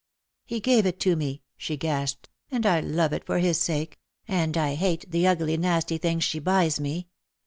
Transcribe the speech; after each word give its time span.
"He 0.45 0.59
gave 0.59 0.87
it 0.87 0.99
to 1.01 1.15
me," 1.15 1.43
she 1.57 1.77
gasped," 1.77 2.27
and 2.49 2.65
I 2.65 2.79
love 2.79 3.13
it 3.13 3.23
for 3.23 3.37
his 3.37 3.59
sake— 3.59 3.99
and 4.27 4.57
I 4.57 4.73
hate 4.73 5.05
the 5.11 5.27
ugly 5.27 5.57
nasty 5.57 5.99
things 5.99 6.23
she 6.23 6.39
buys 6.39 6.79
me. 6.79 7.09